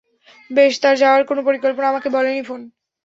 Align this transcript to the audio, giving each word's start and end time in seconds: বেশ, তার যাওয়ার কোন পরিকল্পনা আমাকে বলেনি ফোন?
বেশ, 0.51 0.73
তার 0.83 0.95
যাওয়ার 1.01 1.21
কোন 1.29 1.37
পরিকল্পনা 1.47 1.87
আমাকে 1.89 2.09
বলেনি 2.15 2.41
ফোন? 2.43 2.61